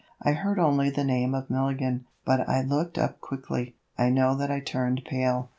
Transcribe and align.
I 0.19 0.31
heard 0.31 0.57
only 0.57 0.89
the 0.89 1.03
name 1.03 1.35
of 1.35 1.51
Milligan, 1.51 2.05
but 2.25 2.49
I 2.49 2.63
looked 2.63 2.97
up 2.97 3.19
quickly. 3.21 3.75
I 3.99 4.09
know 4.09 4.35
that 4.35 4.49
I 4.49 4.59
turned 4.59 5.03
pale. 5.05 5.49